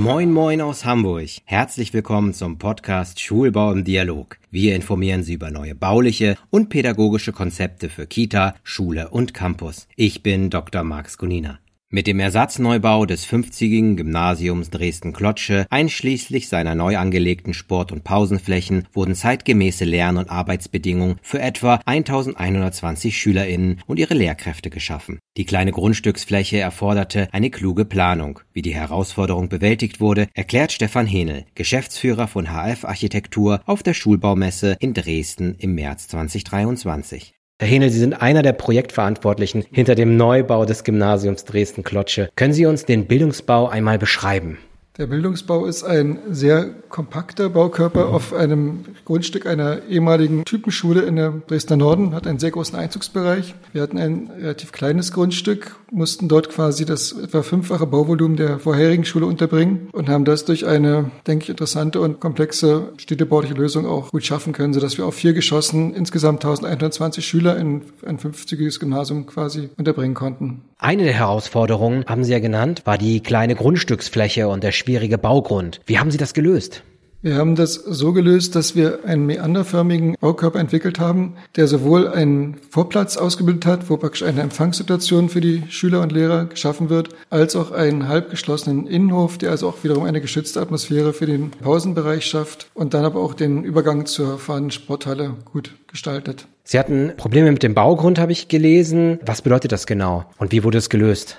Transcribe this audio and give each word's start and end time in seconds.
Moin 0.00 0.32
Moin 0.32 0.62
aus 0.62 0.86
Hamburg. 0.86 1.28
Herzlich 1.44 1.92
willkommen 1.92 2.32
zum 2.32 2.56
Podcast 2.56 3.20
Schulbau 3.20 3.70
im 3.72 3.84
Dialog. 3.84 4.38
Wir 4.50 4.74
informieren 4.74 5.22
Sie 5.22 5.34
über 5.34 5.50
neue 5.50 5.74
bauliche 5.74 6.38
und 6.48 6.70
pädagogische 6.70 7.32
Konzepte 7.32 7.90
für 7.90 8.06
Kita, 8.06 8.54
Schule 8.62 9.10
und 9.10 9.34
Campus. 9.34 9.88
Ich 9.96 10.22
bin 10.22 10.48
Dr. 10.48 10.84
Max 10.84 11.18
Gunina. 11.18 11.58
Mit 11.92 12.06
dem 12.06 12.20
Ersatzneubau 12.20 13.04
des 13.04 13.24
fünfzigigen 13.24 13.96
Gymnasiums 13.96 14.70
Dresden-Klotsche 14.70 15.66
einschließlich 15.70 16.48
seiner 16.48 16.76
neu 16.76 16.96
angelegten 16.96 17.52
Sport- 17.52 17.90
und 17.90 18.04
Pausenflächen 18.04 18.86
wurden 18.92 19.16
zeitgemäße 19.16 19.84
Lern- 19.84 20.16
und 20.16 20.30
Arbeitsbedingungen 20.30 21.18
für 21.20 21.40
etwa 21.40 21.80
1120 21.86 23.18
SchülerInnen 23.18 23.82
und 23.88 23.98
ihre 23.98 24.14
Lehrkräfte 24.14 24.70
geschaffen. 24.70 25.18
Die 25.36 25.46
kleine 25.46 25.72
Grundstücksfläche 25.72 26.60
erforderte 26.60 27.26
eine 27.32 27.50
kluge 27.50 27.84
Planung. 27.84 28.38
Wie 28.52 28.62
die 28.62 28.74
Herausforderung 28.74 29.48
bewältigt 29.48 29.98
wurde, 29.98 30.28
erklärt 30.32 30.70
Stefan 30.70 31.08
Henel, 31.08 31.44
Geschäftsführer 31.56 32.28
von 32.28 32.50
HF 32.52 32.84
Architektur 32.84 33.62
auf 33.66 33.82
der 33.82 33.94
Schulbaumesse 33.94 34.76
in 34.78 34.94
Dresden 34.94 35.56
im 35.58 35.74
März 35.74 36.06
2023. 36.06 37.34
Herr 37.60 37.68
Henel, 37.68 37.90
Sie 37.90 37.98
sind 37.98 38.14
einer 38.14 38.40
der 38.40 38.54
Projektverantwortlichen 38.54 39.66
hinter 39.70 39.94
dem 39.94 40.16
Neubau 40.16 40.64
des 40.64 40.82
Gymnasiums 40.82 41.44
Dresden-Klotsche. 41.44 42.30
Können 42.34 42.54
Sie 42.54 42.64
uns 42.64 42.86
den 42.86 43.06
Bildungsbau 43.06 43.68
einmal 43.68 43.98
beschreiben? 43.98 44.56
Der 44.98 45.06
Bildungsbau 45.06 45.66
ist 45.66 45.84
ein 45.84 46.18
sehr 46.30 46.68
kompakter 46.88 47.48
Baukörper 47.48 48.08
auf 48.08 48.34
einem 48.34 48.84
Grundstück 49.04 49.46
einer 49.46 49.84
ehemaligen 49.88 50.44
Typenschule 50.44 51.02
in 51.02 51.14
der 51.14 51.32
Dresdner 51.46 51.76
Norden, 51.76 52.12
hat 52.12 52.26
einen 52.26 52.40
sehr 52.40 52.50
großen 52.50 52.76
Einzugsbereich. 52.76 53.54
Wir 53.72 53.82
hatten 53.82 53.98
ein 53.98 54.30
relativ 54.36 54.72
kleines 54.72 55.12
Grundstück, 55.12 55.76
mussten 55.92 56.28
dort 56.28 56.50
quasi 56.50 56.84
das 56.84 57.12
etwa 57.12 57.42
fünffache 57.42 57.86
Bauvolumen 57.86 58.36
der 58.36 58.58
vorherigen 58.58 59.04
Schule 59.04 59.26
unterbringen 59.26 59.88
und 59.92 60.08
haben 60.08 60.24
das 60.24 60.44
durch 60.44 60.66
eine, 60.66 61.12
denke 61.24 61.44
ich, 61.44 61.50
interessante 61.50 62.00
und 62.00 62.18
komplexe 62.18 62.92
städtebauliche 62.96 63.54
Lösung 63.54 63.86
auch 63.86 64.10
gut 64.10 64.26
schaffen 64.26 64.52
können, 64.52 64.74
sodass 64.74 64.98
wir 64.98 65.06
auf 65.06 65.14
vier 65.14 65.34
Geschossen 65.34 65.94
insgesamt 65.94 66.44
1120 66.44 67.24
Schüler 67.24 67.56
in 67.56 67.82
ein 68.04 68.18
50 68.18 68.80
Gymnasium 68.80 69.26
quasi 69.26 69.70
unterbringen 69.76 70.14
konnten. 70.14 70.62
Eine 70.82 71.04
der 71.04 71.12
Herausforderungen, 71.12 72.06
haben 72.06 72.24
Sie 72.24 72.32
ja 72.32 72.38
genannt, 72.38 72.82
war 72.86 72.96
die 72.96 73.20
kleine 73.20 73.54
Grundstücksfläche 73.54 74.48
und 74.48 74.64
der 74.64 74.72
schwierige 74.80 75.18
Baugrund. 75.18 75.80
Wie 75.86 75.98
haben 75.98 76.10
Sie 76.10 76.18
das 76.18 76.34
gelöst? 76.34 76.82
Wir 77.22 77.34
haben 77.34 77.54
das 77.54 77.74
so 77.74 78.14
gelöst, 78.14 78.56
dass 78.56 78.74
wir 78.74 79.00
einen 79.04 79.26
meanderförmigen 79.26 80.16
Baukörper 80.18 80.58
entwickelt 80.58 80.98
haben, 80.98 81.34
der 81.54 81.66
sowohl 81.66 82.08
einen 82.08 82.56
Vorplatz 82.70 83.18
ausgebildet 83.18 83.66
hat, 83.66 83.90
wo 83.90 83.98
praktisch 83.98 84.22
eine 84.22 84.40
Empfangssituation 84.40 85.28
für 85.28 85.42
die 85.42 85.64
Schüler 85.68 86.00
und 86.00 86.12
Lehrer 86.12 86.46
geschaffen 86.46 86.88
wird, 86.88 87.10
als 87.28 87.56
auch 87.56 87.72
einen 87.72 88.08
halbgeschlossenen 88.08 88.86
Innenhof, 88.86 89.36
der 89.36 89.50
also 89.50 89.68
auch 89.68 89.84
wiederum 89.84 90.04
eine 90.04 90.22
geschützte 90.22 90.62
Atmosphäre 90.62 91.12
für 91.12 91.26
den 91.26 91.50
Pausenbereich 91.50 92.24
schafft 92.24 92.70
und 92.72 92.94
dann 92.94 93.04
aber 93.04 93.20
auch 93.20 93.34
den 93.34 93.64
Übergang 93.64 94.06
zur 94.06 94.38
fahrenden 94.38 94.70
Sporthalle 94.70 95.34
gut 95.44 95.74
gestaltet. 95.88 96.46
Sie 96.64 96.78
hatten 96.78 97.12
Probleme 97.18 97.52
mit 97.52 97.62
dem 97.62 97.74
Baugrund, 97.74 98.18
habe 98.18 98.32
ich 98.32 98.48
gelesen. 98.48 99.18
Was 99.26 99.42
bedeutet 99.42 99.72
das 99.72 99.86
genau 99.86 100.24
und 100.38 100.52
wie 100.52 100.64
wurde 100.64 100.78
es 100.78 100.88
gelöst? 100.88 101.36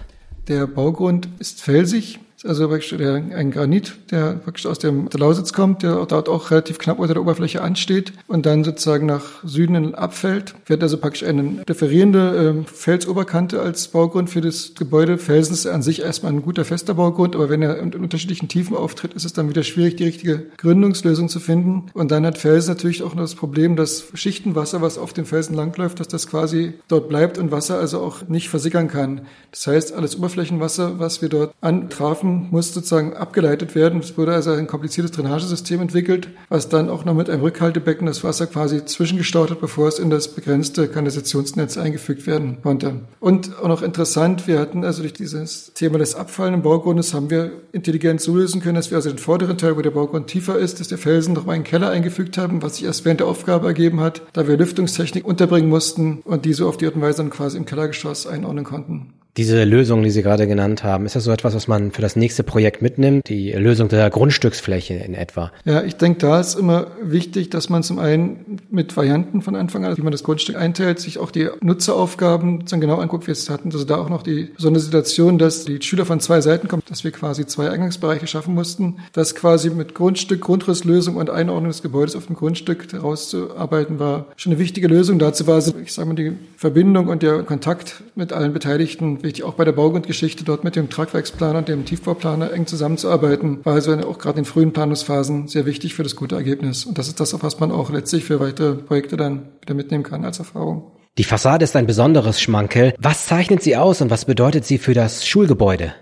Der 0.47 0.67
Baugrund 0.67 1.27
ist 1.39 1.61
felsig, 1.63 2.19
also 2.45 2.69
ein 2.69 3.51
Granit, 3.51 3.95
der 4.09 4.33
praktisch 4.33 4.65
aus 4.65 4.79
dem, 4.79 5.09
Lausitz 5.13 5.53
kommt, 5.53 5.83
der 5.83 6.05
dort 6.05 6.29
auch 6.29 6.51
relativ 6.51 6.79
knapp 6.79 6.99
unter 6.99 7.13
der 7.13 7.21
Oberfläche 7.21 7.61
ansteht 7.61 8.13
und 8.27 8.45
dann 8.45 8.63
sozusagen 8.63 9.05
nach 9.05 9.43
Süden 9.43 9.93
abfällt. 9.93 10.55
Wird 10.65 10.81
also 10.81 10.97
praktisch 10.97 11.23
eine 11.23 11.63
differierende 11.67 12.63
äh, 12.65 12.67
Felsoberkante 12.67 13.61
als 13.61 13.87
Baugrund 13.89 14.29
für 14.29 14.41
das 14.41 14.73
Gebäude. 14.75 15.17
Felsen 15.17 15.53
ist 15.53 15.67
an 15.67 15.81
sich 15.81 16.01
erstmal 16.01 16.31
ein 16.31 16.41
guter 16.41 16.65
fester 16.65 16.95
Baugrund, 16.95 17.35
aber 17.35 17.49
wenn 17.49 17.61
er 17.61 17.77
in 17.77 17.93
unterschiedlichen 17.93 18.47
Tiefen 18.47 18.75
auftritt, 18.75 19.13
ist 19.13 19.25
es 19.25 19.33
dann 19.33 19.49
wieder 19.49 19.63
schwierig, 19.63 19.97
die 19.97 20.05
richtige 20.05 20.47
Gründungslösung 20.57 21.29
zu 21.29 21.39
finden. 21.39 21.91
Und 21.93 22.11
dann 22.11 22.25
hat 22.25 22.37
Felsen 22.37 22.73
natürlich 22.73 23.03
auch 23.03 23.13
noch 23.13 23.21
das 23.21 23.35
Problem, 23.35 23.75
dass 23.75 24.05
Schichtenwasser, 24.13 24.81
was 24.81 24.97
auf 24.97 25.13
dem 25.13 25.25
Felsen 25.25 25.55
langläuft, 25.55 25.99
dass 25.99 26.07
das 26.07 26.27
quasi 26.27 26.73
dort 26.87 27.09
bleibt 27.09 27.37
und 27.37 27.51
Wasser 27.51 27.77
also 27.77 27.99
auch 27.99 28.27
nicht 28.27 28.49
versickern 28.49 28.87
kann. 28.87 29.21
Das 29.51 29.67
heißt, 29.67 29.93
alles 29.93 30.17
Oberflächenwasser, 30.17 30.99
was 30.99 31.21
wir 31.21 31.29
dort 31.29 31.53
antrafen, 31.61 32.30
muss 32.31 32.73
sozusagen 32.73 33.13
abgeleitet 33.13 33.75
werden. 33.75 33.99
Es 33.99 34.17
wurde 34.17 34.33
also 34.33 34.51
ein 34.51 34.67
kompliziertes 34.67 35.11
Drainagesystem 35.11 35.81
entwickelt, 35.81 36.29
was 36.49 36.69
dann 36.69 36.89
auch 36.89 37.05
noch 37.05 37.13
mit 37.13 37.29
einem 37.29 37.41
Rückhaltebecken 37.41 38.07
das 38.07 38.23
Wasser 38.23 38.47
quasi 38.47 38.85
zwischengestaut 38.85 39.51
hat, 39.51 39.61
bevor 39.61 39.87
es 39.87 39.99
in 39.99 40.09
das 40.09 40.29
begrenzte 40.29 40.87
Kanalisationsnetz 40.87 41.77
eingefügt 41.77 42.27
werden 42.27 42.57
konnte. 42.61 43.01
Und 43.19 43.57
auch 43.59 43.67
noch 43.67 43.81
interessant, 43.81 44.47
wir 44.47 44.59
hatten 44.59 44.83
also 44.83 45.01
durch 45.01 45.13
dieses 45.13 45.73
Thema 45.73 45.97
des 45.97 46.15
abfallenden 46.15 46.61
Baugrundes 46.61 47.13
haben 47.13 47.29
wir 47.29 47.51
intelligent 47.71 48.21
so 48.21 48.35
lösen 48.35 48.61
können, 48.61 48.75
dass 48.75 48.91
wir 48.91 48.97
also 48.97 49.09
den 49.09 49.19
vorderen 49.19 49.57
Teil, 49.57 49.77
wo 49.77 49.81
der 49.81 49.91
Baugrund 49.91 50.27
tiefer 50.27 50.57
ist, 50.57 50.79
dass 50.79 50.87
der 50.87 50.97
Felsen 50.97 51.33
noch 51.33 51.45
mal 51.45 51.53
einen 51.53 51.63
Keller 51.63 51.89
eingefügt 51.89 52.37
haben, 52.37 52.61
was 52.61 52.77
sich 52.77 52.85
erst 52.85 53.05
während 53.05 53.19
der 53.19 53.27
Aufgabe 53.27 53.67
ergeben 53.67 53.99
hat, 53.99 54.21
da 54.33 54.47
wir 54.47 54.57
Lüftungstechnik 54.57 55.25
unterbringen 55.25 55.69
mussten 55.69 56.21
und 56.25 56.45
die 56.45 56.53
so 56.53 56.67
auf 56.67 56.77
die 56.77 56.85
Art 56.85 56.95
und 56.95 57.01
Weise 57.01 57.17
dann 57.17 57.29
quasi 57.29 57.57
im 57.57 57.65
Kellergeschoss 57.65 58.27
einordnen 58.27 58.65
konnten. 58.65 59.13
Diese 59.37 59.63
Lösung, 59.63 60.03
die 60.03 60.09
Sie 60.09 60.23
gerade 60.23 60.45
genannt 60.45 60.83
haben, 60.83 61.05
ist 61.05 61.15
das 61.15 61.23
so 61.23 61.31
etwas, 61.31 61.55
was 61.55 61.69
man 61.69 61.91
für 61.91 62.01
das 62.01 62.17
nächste 62.17 62.43
Projekt 62.43 62.81
mitnimmt? 62.81 63.29
Die 63.29 63.53
Lösung 63.53 63.87
der 63.87 64.09
Grundstücksfläche 64.09 64.95
in 64.95 65.13
etwa? 65.13 65.53
Ja, 65.63 65.83
ich 65.83 65.95
denke, 65.95 66.19
da 66.19 66.39
ist 66.39 66.55
immer 66.55 66.87
wichtig, 67.01 67.49
dass 67.49 67.69
man 67.69 67.81
zum 67.81 67.97
einen 67.97 68.59
mit 68.69 68.97
Varianten 68.97 69.41
von 69.41 69.55
Anfang 69.55 69.85
an, 69.85 69.97
wie 69.97 70.01
man 70.01 70.11
das 70.11 70.23
Grundstück 70.23 70.57
einteilt, 70.57 70.99
sich 70.99 71.17
auch 71.17 71.31
die 71.31 71.47
Nutzeraufgaben 71.61 72.65
dann 72.65 72.81
genau 72.81 72.97
anguckt. 72.97 73.25
Wir 73.27 73.35
hatten 73.35 73.71
also 73.71 73.85
da 73.85 73.97
auch 73.97 74.09
noch 74.09 74.23
die 74.23 74.49
besondere 74.55 74.83
Situation, 74.83 75.37
dass 75.37 75.63
die 75.63 75.81
Schüler 75.81 76.05
von 76.05 76.19
zwei 76.19 76.41
Seiten 76.41 76.67
kommen, 76.67 76.83
dass 76.89 77.05
wir 77.05 77.11
quasi 77.11 77.45
zwei 77.45 77.69
Eingangsbereiche 77.69 78.27
schaffen 78.27 78.53
mussten, 78.53 78.97
das 79.13 79.33
quasi 79.33 79.69
mit 79.69 79.95
Grundstück, 79.95 80.41
Grundrisslösung 80.41 81.15
und 81.15 81.29
Einordnung 81.29 81.71
des 81.71 81.81
Gebäudes 81.81 82.17
auf 82.17 82.27
dem 82.27 82.35
Grundstück 82.35 82.91
herauszuarbeiten, 82.91 83.97
war 83.97 84.25
schon 84.35 84.51
eine 84.51 84.59
wichtige 84.59 84.89
Lösung. 84.89 85.19
Dazu 85.19 85.47
war, 85.47 85.59
ich 85.81 85.93
sage 85.93 86.09
mal, 86.09 86.15
die 86.15 86.33
Verbindung 86.57 87.07
und 87.07 87.23
der 87.23 87.43
Kontakt 87.43 88.03
mit 88.15 88.33
allen 88.33 88.51
Beteiligten 88.51 89.20
wichtig, 89.23 89.43
auch 89.43 89.53
bei 89.53 89.65
der 89.65 89.71
Baugrundgeschichte 89.71 90.43
dort 90.43 90.63
mit 90.63 90.75
dem 90.75 90.89
Tragwerksplaner 90.89 91.59
und 91.59 91.67
dem 91.67 91.85
Tiefbauplaner 91.85 92.51
eng 92.53 92.67
zusammenzuarbeiten, 92.67 93.63
war 93.63 93.73
also 93.73 93.93
auch 93.93 94.17
gerade 94.17 94.39
in 94.39 94.45
frühen 94.45 94.73
Planungsphasen 94.73 95.47
sehr 95.47 95.65
wichtig 95.65 95.93
für 95.93 96.03
das 96.03 96.15
gute 96.15 96.35
Ergebnis. 96.35 96.85
Und 96.85 96.97
das 96.97 97.07
ist 97.07 97.19
das, 97.19 97.41
was 97.41 97.59
man 97.59 97.71
auch 97.71 97.89
letztlich 97.89 98.23
für 98.23 98.39
weitere 98.39 98.75
Projekte 98.75 99.17
dann 99.17 99.49
wieder 99.61 99.73
mitnehmen 99.73 100.03
kann 100.03 100.25
als 100.25 100.39
Erfahrung. 100.39 100.91
Die 101.17 101.25
Fassade 101.25 101.65
ist 101.65 101.75
ein 101.75 101.87
besonderes 101.87 102.39
Schmankel. 102.39 102.93
Was 102.97 103.25
zeichnet 103.25 103.61
sie 103.61 103.75
aus 103.75 104.01
und 104.01 104.09
was 104.09 104.25
bedeutet 104.25 104.65
sie 104.65 104.77
für 104.77 104.93
das 104.93 105.27
Schulgebäude? 105.27 105.93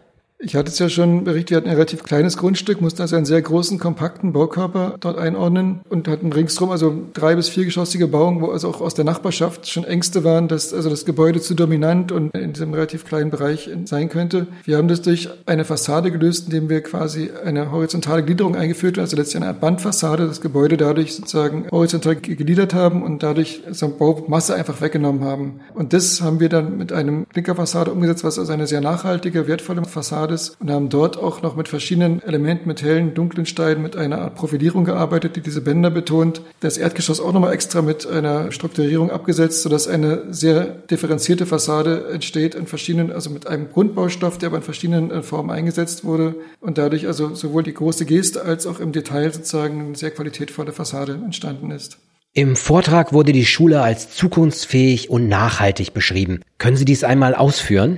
Ich 0.42 0.56
hatte 0.56 0.72
es 0.72 0.80
ja 0.80 0.88
schon 0.88 1.26
berichtet, 1.26 1.50
wir 1.50 1.58
hatten 1.58 1.68
ein 1.68 1.76
relativ 1.76 2.04
kleines 2.04 2.38
Grundstück, 2.38 2.80
mussten 2.80 3.02
also 3.02 3.18
einen 3.18 3.26
sehr 3.26 3.42
großen, 3.42 3.78
kompakten 3.78 4.32
Baukörper 4.32 4.96
dort 5.02 5.18
einordnen 5.18 5.82
und 5.90 6.08
hatten 6.08 6.32
ringsrum 6.32 6.70
also 6.70 6.96
drei 7.14 7.36
bis 7.36 7.50
viergeschossige 7.50 8.08
Bauungen, 8.08 8.42
wo 8.42 8.48
also 8.48 8.70
auch 8.70 8.80
aus 8.80 8.94
der 8.94 9.04
Nachbarschaft 9.04 9.68
schon 9.68 9.84
Ängste 9.84 10.24
waren, 10.24 10.48
dass 10.48 10.74
also 10.74 10.90
das 10.90 11.04
Gebäude 11.04 11.42
zu 11.42 11.56
dominant 11.56 12.14
und 12.14 12.34
in 12.34 12.54
diesem 12.54 12.74
relativ 12.74 13.04
kleinen 13.04 13.32
Bereich 13.32 13.70
sein 13.84 14.08
könnte. 14.08 14.48
Wir 14.64 14.78
haben 14.78 14.88
das 14.88 15.02
durch 15.02 15.28
eine 15.46 15.66
Fassade 15.66 16.10
gelöst, 16.10 16.46
indem 16.46 16.70
wir 16.70 16.80
quasi 16.84 17.32
eine 17.44 17.74
horizontale 17.74 18.24
Gliederung 18.24 18.56
eingeführt 18.56 18.96
haben, 18.96 19.02
also 19.02 19.18
letztlich 19.18 19.44
eine 19.44 19.54
Bandfassade, 19.54 20.26
das 20.26 20.40
Gebäude 20.40 20.78
dadurch 20.78 21.16
sozusagen 21.16 21.68
horizontal 21.70 22.16
gegliedert 22.16 22.74
haben 22.74 23.04
und 23.04 23.24
dadurch 23.24 23.62
so 23.72 23.90
Baumasse 23.90 24.56
einfach 24.56 24.80
weggenommen 24.80 25.22
haben. 25.26 25.60
Und 25.74 25.92
das 25.92 26.22
haben 26.22 26.40
wir 26.40 26.48
dann 26.48 26.78
mit 26.78 26.94
einem 26.94 27.28
Klinkerfassade 27.28 27.92
umgesetzt, 27.92 28.24
was 28.24 28.40
also 28.40 28.54
eine 28.54 28.68
sehr 28.68 28.80
nachhaltige, 28.80 29.46
wertvolle 29.46 29.84
Fassade 29.84 30.29
Stades 30.30 30.56
und 30.60 30.70
haben 30.70 30.90
dort 30.90 31.18
auch 31.18 31.42
noch 31.42 31.56
mit 31.56 31.68
verschiedenen 31.68 32.22
Elementen, 32.22 32.68
mit 32.68 32.82
hellen, 32.82 33.14
dunklen 33.14 33.46
Steinen, 33.46 33.82
mit 33.82 33.96
einer 33.96 34.20
Art 34.20 34.36
Profilierung 34.36 34.86
gearbeitet, 34.86 35.36
die 35.36 35.42
diese 35.42 35.62
Bänder 35.62 35.90
betont. 35.90 36.42
Das 36.60 36.78
Erdgeschoss 36.78 37.20
auch 37.20 37.34
nochmal 37.34 37.54
extra 37.54 37.82
mit 37.82 38.08
einer 38.08 38.52
Strukturierung 38.52 39.12
abgesetzt, 39.12 39.64
sodass 39.64 39.88
eine 39.88 40.34
sehr 40.34 40.66
differenzierte 40.66 41.46
Fassade 41.46 42.10
entsteht 42.12 42.56
in 42.56 42.68
verschiedenen, 42.68 43.12
also 43.12 43.30
mit 43.30 43.48
einem 43.48 43.70
Grundbaustoff, 43.72 44.38
der 44.38 44.48
aber 44.48 44.58
in 44.58 44.64
verschiedenen 44.64 45.12
äh, 45.12 45.22
Formen 45.22 45.50
eingesetzt 45.50 46.04
wurde 46.04 46.36
und 46.62 46.78
dadurch 46.78 47.08
also 47.08 47.34
sowohl 47.34 47.64
die 47.64 47.74
große 47.74 48.06
Geste 48.06 48.44
als 48.44 48.68
auch 48.68 48.80
im 48.80 48.92
Detail 48.92 49.34
sozusagen 49.34 49.80
eine 49.80 49.96
sehr 49.96 50.12
qualitätvolle 50.12 50.72
Fassade 50.72 51.14
entstanden 51.14 51.72
ist. 51.72 51.98
Im 52.34 52.56
Vortrag 52.56 53.12
wurde 53.12 53.32
die 53.32 53.46
Schule 53.46 53.82
als 53.82 54.16
zukunftsfähig 54.16 55.10
und 55.10 55.28
nachhaltig 55.28 55.94
beschrieben. 55.94 56.42
Können 56.60 56.78
Sie 56.78 56.86
dies 56.86 57.04
einmal 57.04 57.34
ausführen? 57.34 57.98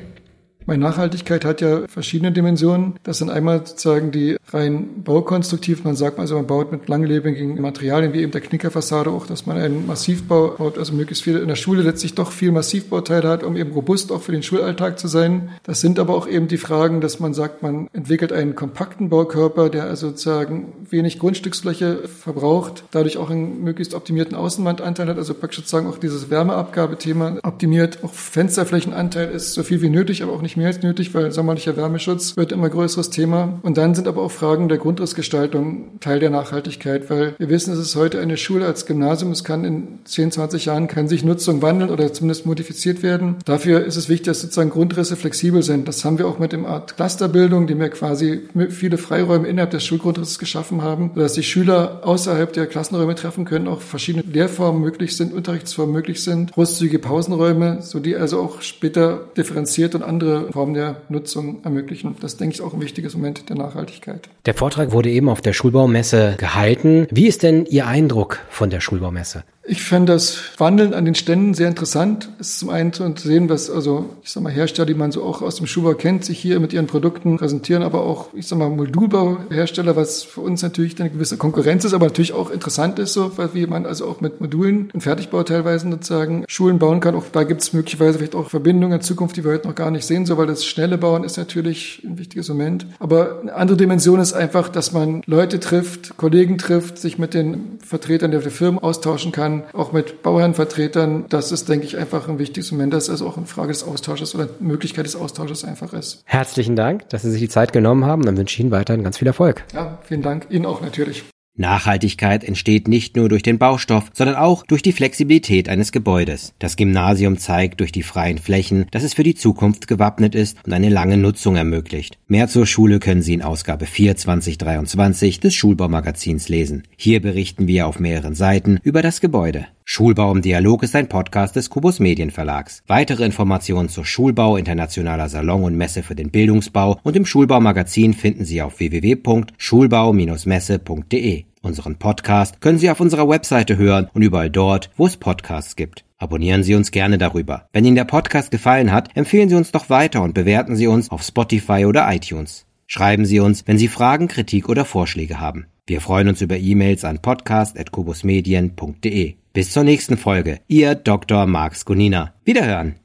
Meine 0.71 0.85
Nachhaltigkeit 0.85 1.43
hat 1.43 1.59
ja 1.59 1.85
verschiedene 1.89 2.31
Dimensionen. 2.31 2.93
Das 3.03 3.17
sind 3.17 3.29
einmal 3.29 3.67
sozusagen 3.67 4.11
die 4.11 4.37
rein 4.53 5.03
baukonstruktiv. 5.03 5.83
Man 5.83 5.97
sagt 5.97 6.17
also, 6.17 6.35
man 6.35 6.47
baut 6.47 6.71
mit 6.71 6.87
langlebigen 6.87 7.59
Materialien, 7.59 8.13
wie 8.13 8.21
eben 8.21 8.31
der 8.31 8.39
Knickerfassade 8.39 9.09
auch, 9.09 9.27
dass 9.27 9.45
man 9.45 9.57
einen 9.57 9.85
Massivbau 9.85 10.55
baut, 10.57 10.77
also 10.77 10.93
möglichst 10.93 11.25
viel 11.25 11.35
in 11.35 11.49
der 11.49 11.57
Schule 11.57 11.81
letztlich 11.81 12.15
doch 12.15 12.31
viel 12.31 12.53
Massivbauteile 12.53 13.27
hat, 13.27 13.43
um 13.43 13.57
eben 13.57 13.73
robust 13.73 14.13
auch 14.13 14.21
für 14.21 14.31
den 14.31 14.43
Schulalltag 14.43 14.97
zu 14.97 15.09
sein. 15.09 15.49
Das 15.63 15.81
sind 15.81 15.99
aber 15.99 16.15
auch 16.15 16.25
eben 16.25 16.47
die 16.47 16.55
Fragen, 16.55 17.01
dass 17.01 17.19
man 17.19 17.33
sagt, 17.33 17.61
man 17.63 17.89
entwickelt 17.91 18.31
einen 18.31 18.55
kompakten 18.55 19.09
Baukörper, 19.09 19.69
der 19.69 19.87
also 19.87 20.07
sozusagen 20.07 20.71
wenig 20.89 21.19
Grundstücksfläche 21.19 22.07
verbraucht, 22.07 22.85
dadurch 22.91 23.17
auch 23.17 23.29
einen 23.29 23.61
möglichst 23.61 23.93
optimierten 23.93 24.37
Außenwandanteil 24.37 25.09
hat, 25.09 25.17
also 25.17 25.33
praktisch 25.33 25.59
sozusagen 25.59 25.87
auch 25.87 25.97
dieses 25.97 26.29
Wärmeabgabethema 26.29 27.39
optimiert. 27.43 28.05
Auch 28.05 28.13
Fensterflächenanteil 28.13 29.31
ist 29.31 29.53
so 29.53 29.63
viel 29.63 29.81
wie 29.81 29.89
nötig, 29.89 30.23
aber 30.23 30.31
auch 30.31 30.41
nicht 30.41 30.55
mehr 30.55 30.60
als 30.67 30.81
nötig, 30.81 31.13
weil 31.13 31.31
sommerlicher 31.31 31.77
Wärmeschutz 31.77 32.37
wird 32.37 32.51
immer 32.51 32.69
größeres 32.69 33.09
Thema. 33.09 33.59
Und 33.63 33.77
dann 33.77 33.95
sind 33.95 34.07
aber 34.07 34.21
auch 34.21 34.31
Fragen 34.31 34.69
der 34.69 34.77
Grundrissgestaltung 34.77 35.99
Teil 35.99 36.19
der 36.19 36.29
Nachhaltigkeit, 36.29 37.09
weil 37.09 37.35
wir 37.37 37.49
wissen, 37.49 37.73
es 37.73 37.79
ist 37.79 37.95
heute 37.95 38.19
eine 38.19 38.37
Schule 38.37 38.65
als 38.65 38.85
Gymnasium. 38.85 39.31
Es 39.31 39.43
kann 39.43 39.65
in 39.65 39.99
10, 40.05 40.31
20 40.31 40.65
Jahren 40.65 40.87
kann 40.87 41.07
sich 41.07 41.23
Nutzung 41.23 41.61
wandeln 41.61 41.89
oder 41.89 42.11
zumindest 42.13 42.45
modifiziert 42.45 43.03
werden. 43.03 43.37
Dafür 43.45 43.85
ist 43.85 43.95
es 43.95 44.09
wichtig, 44.09 44.27
dass 44.27 44.41
sozusagen 44.41 44.69
Grundrisse 44.69 45.15
flexibel 45.15 45.63
sind. 45.63 45.87
Das 45.87 46.03
haben 46.05 46.17
wir 46.17 46.27
auch 46.27 46.39
mit 46.39 46.51
dem 46.51 46.65
Art 46.65 46.95
Clusterbildung, 46.95 47.67
dem 47.67 47.79
wir 47.79 47.89
quasi 47.89 48.41
viele 48.69 48.97
Freiräume 48.97 49.47
innerhalb 49.47 49.71
des 49.71 49.85
Schulgrundrisses 49.85 50.39
geschaffen 50.39 50.81
haben, 50.81 51.11
sodass 51.13 51.33
die 51.33 51.43
Schüler 51.43 52.01
außerhalb 52.03 52.53
der 52.53 52.67
Klassenräume 52.67 53.15
treffen 53.15 53.45
können, 53.45 53.67
auch 53.67 53.81
verschiedene 53.81 54.23
Lehrformen 54.23 54.81
möglich 54.81 55.15
sind, 55.15 55.33
Unterrichtsformen 55.33 55.93
möglich 55.93 56.23
sind, 56.23 56.51
großzügige 56.53 56.99
Pausenräume, 56.99 57.81
so 57.81 57.99
die 57.99 58.15
also 58.15 58.39
auch 58.39 58.61
später 58.61 59.25
differenziert 59.37 59.95
und 59.95 60.03
andere 60.03 60.40
Formen 60.51 60.73
der 60.73 61.01
Nutzung 61.09 61.63
ermöglichen. 61.63 62.15
Das 62.19 62.37
denke 62.37 62.55
ich 62.55 62.61
auch 62.61 62.73
ein 62.73 62.81
wichtiges 62.81 63.15
Moment 63.15 63.49
der 63.49 63.55
Nachhaltigkeit. 63.55 64.29
Der 64.45 64.53
Vortrag 64.53 64.91
wurde 64.91 65.09
eben 65.09 65.29
auf 65.29 65.41
der 65.41 65.53
Schulbaumesse 65.53 66.35
gehalten. 66.37 67.07
Wie 67.11 67.27
ist 67.27 67.43
denn 67.43 67.65
Ihr 67.65 67.87
Eindruck 67.87 68.39
von 68.49 68.69
der 68.69 68.79
Schulbaumesse? 68.79 69.43
Ich 69.63 69.83
fände 69.83 70.13
das 70.13 70.39
Wandeln 70.57 70.95
an 70.95 71.05
den 71.05 71.13
Ständen 71.13 71.53
sehr 71.53 71.67
interessant. 71.67 72.29
Es 72.39 72.49
ist 72.49 72.59
zum 72.59 72.69
einen 72.69 72.93
zu 72.93 73.13
sehen, 73.15 73.47
was 73.47 73.69
also, 73.69 74.09
ich 74.23 74.31
sag 74.31 74.41
mal, 74.41 74.51
Hersteller, 74.51 74.87
die 74.87 74.95
man 74.95 75.11
so 75.11 75.23
auch 75.23 75.43
aus 75.43 75.57
dem 75.57 75.67
Schuhbau 75.67 75.93
kennt, 75.93 76.25
sich 76.25 76.39
hier 76.39 76.59
mit 76.59 76.73
ihren 76.73 76.87
Produkten 76.87 77.37
präsentieren, 77.37 77.83
aber 77.83 78.01
auch, 78.01 78.33
ich 78.33 78.47
sag 78.47 78.57
mal, 78.57 78.69
Modulbauhersteller, 78.69 79.95
was 79.95 80.23
für 80.23 80.41
uns 80.41 80.63
natürlich 80.63 80.99
eine 80.99 81.11
gewisse 81.11 81.37
Konkurrenz 81.37 81.85
ist, 81.85 81.93
aber 81.93 82.07
natürlich 82.07 82.33
auch 82.33 82.49
interessant 82.49 82.97
ist, 82.97 83.13
so, 83.13 83.31
wie 83.53 83.67
man 83.67 83.85
also 83.85 84.07
auch 84.07 84.19
mit 84.19 84.41
Modulen 84.41 84.89
und 84.93 85.01
Fertigbau 85.01 85.43
teilweise 85.43 85.87
sozusagen 85.89 86.43
Schulen 86.47 86.79
bauen 86.79 86.99
kann. 86.99 87.13
Auch 87.13 87.25
da 87.31 87.43
gibt 87.43 87.61
es 87.61 87.71
möglicherweise 87.71 88.17
vielleicht 88.17 88.35
auch 88.35 88.49
Verbindungen 88.49 88.97
in 88.97 89.01
Zukunft, 89.01 89.37
die 89.37 89.43
wir 89.43 89.51
heute 89.51 89.67
noch 89.67 89.75
gar 89.75 89.91
nicht 89.91 90.05
sehen, 90.05 90.25
so, 90.25 90.37
weil 90.37 90.47
das 90.47 90.65
schnelle 90.65 90.97
Bauen 90.97 91.23
ist 91.23 91.37
natürlich 91.37 92.01
ein 92.03 92.17
wichtiges 92.17 92.49
Moment. 92.49 92.87
Aber 92.97 93.41
eine 93.41 93.53
andere 93.53 93.77
Dimension 93.77 94.19
ist 94.19 94.33
einfach, 94.33 94.69
dass 94.69 94.91
man 94.91 95.21
Leute 95.27 95.59
trifft, 95.59 96.17
Kollegen 96.17 96.57
trifft, 96.57 96.97
sich 96.97 97.19
mit 97.19 97.35
den 97.35 97.77
Vertretern 97.85 98.31
der 98.31 98.41
Firmen 98.41 98.81
austauschen 98.81 99.31
kann, 99.31 99.60
auch 99.73 99.91
mit 99.91 100.23
Bauherrenvertretern. 100.23 101.25
Das 101.29 101.51
ist, 101.51 101.69
denke 101.69 101.85
ich, 101.85 101.97
einfach 101.97 102.27
ein 102.27 102.39
wichtiges 102.39 102.71
Moment, 102.71 102.93
dass 102.93 103.09
es 103.09 103.21
auch 103.21 103.37
eine 103.37 103.45
Frage 103.45 103.69
des 103.69 103.83
Austausches 103.83 104.35
oder 104.35 104.47
Möglichkeit 104.59 105.05
des 105.05 105.15
Austausches 105.15 105.63
einfach 105.63 105.93
ist. 105.93 106.23
Herzlichen 106.25 106.75
Dank, 106.75 107.09
dass 107.09 107.23
Sie 107.23 107.31
sich 107.31 107.41
die 107.41 107.49
Zeit 107.49 107.73
genommen 107.73 108.05
haben. 108.05 108.23
Dann 108.23 108.37
wünsche 108.37 108.53
ich 108.53 108.59
Ihnen 108.59 108.71
weiterhin 108.71 109.03
ganz 109.03 109.17
viel 109.17 109.27
Erfolg. 109.27 109.63
Ja, 109.73 109.99
vielen 110.03 110.21
Dank. 110.21 110.47
Ihnen 110.49 110.65
auch 110.65 110.81
natürlich. 110.81 111.23
Nachhaltigkeit 111.55 112.43
entsteht 112.43 112.87
nicht 112.87 113.15
nur 113.15 113.29
durch 113.29 113.43
den 113.43 113.59
Baustoff, 113.59 114.09
sondern 114.13 114.35
auch 114.35 114.65
durch 114.65 114.81
die 114.81 114.93
Flexibilität 114.93 115.69
eines 115.69 115.91
Gebäudes. 115.91 116.53
Das 116.59 116.75
Gymnasium 116.75 117.37
zeigt 117.37 117.79
durch 117.79 117.91
die 117.91 118.03
freien 118.03 118.37
Flächen, 118.37 118.87
dass 118.91 119.03
es 119.03 119.13
für 119.13 119.23
die 119.23 119.35
Zukunft 119.35 119.87
gewappnet 119.87 120.33
ist 120.33 120.57
und 120.65 120.73
eine 120.73 120.89
lange 120.89 121.17
Nutzung 121.17 121.55
ermöglicht. 121.55 122.17
Mehr 122.27 122.47
zur 122.47 122.65
Schule 122.65 122.99
können 122.99 123.21
Sie 123.21 123.33
in 123.33 123.41
Ausgabe 123.41 123.85
4 123.85 124.15
2023 124.15 125.39
des 125.39 125.53
Schulbaumagazins 125.53 126.49
lesen. 126.49 126.83
Hier 126.97 127.21
berichten 127.21 127.67
wir 127.67 127.87
auf 127.87 127.99
mehreren 127.99 128.35
Seiten 128.35 128.79
über 128.83 129.01
das 129.01 129.21
Gebäude. 129.21 129.67
Schulbau 129.83 130.31
im 130.31 130.41
Dialog 130.41 130.83
ist 130.83 130.95
ein 130.95 131.09
Podcast 131.09 131.55
des 131.55 131.69
Kubus 131.69 131.99
Medienverlags. 131.99 132.83
Weitere 132.87 133.25
Informationen 133.25 133.89
zur 133.89 134.05
Schulbau, 134.05 134.57
internationaler 134.57 135.29
Salon 135.29 135.63
und 135.63 135.75
Messe 135.75 136.03
für 136.03 136.15
den 136.15 136.29
Bildungsbau 136.31 136.99
und 137.03 137.15
im 137.15 137.25
Schulbaumagazin 137.25 138.13
finden 138.13 138.45
Sie 138.45 138.61
auf 138.61 138.79
www.schulbau-messe.de. 138.79 141.45
Unseren 141.63 141.97
Podcast 141.97 142.59
können 142.61 142.79
Sie 142.79 142.89
auf 142.89 142.99
unserer 142.99 143.29
Webseite 143.29 143.77
hören 143.77 144.09
und 144.13 144.21
überall 144.21 144.49
dort, 144.49 144.89
wo 144.97 145.05
es 145.05 145.17
Podcasts 145.17 145.75
gibt. 145.75 146.05
Abonnieren 146.17 146.63
Sie 146.63 146.73
uns 146.75 146.91
gerne 146.91 147.17
darüber. 147.17 147.67
Wenn 147.73 147.85
Ihnen 147.85 147.95
der 147.95 148.05
Podcast 148.05 148.51
gefallen 148.51 148.91
hat, 148.91 149.15
empfehlen 149.15 149.49
Sie 149.49 149.55
uns 149.55 149.71
doch 149.71 149.89
weiter 149.89 150.21
und 150.21 150.33
bewerten 150.33 150.75
Sie 150.75 150.87
uns 150.87 151.09
auf 151.11 151.23
Spotify 151.23 151.85
oder 151.85 152.11
iTunes. 152.13 152.65
Schreiben 152.87 153.25
Sie 153.25 153.39
uns, 153.39 153.63
wenn 153.67 153.77
Sie 153.77 153.87
Fragen, 153.87 154.27
Kritik 154.27 154.67
oder 154.69 154.85
Vorschläge 154.85 155.39
haben. 155.39 155.67
Wir 155.87 156.01
freuen 156.01 156.27
uns 156.27 156.41
über 156.41 156.57
E-Mails 156.57 157.05
an 157.05 157.19
podcast.kubusmedien.de. 157.19 159.40
Bis 159.53 159.71
zur 159.71 159.83
nächsten 159.83 160.17
Folge. 160.17 160.61
Ihr 160.67 160.95
Dr. 160.95 161.45
Marx 161.45 161.83
Gunina. 161.83 162.33
Wiederhören. 162.45 162.95